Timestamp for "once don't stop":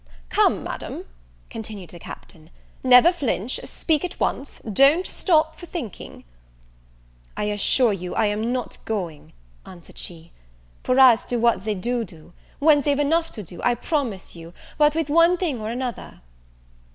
4.19-5.59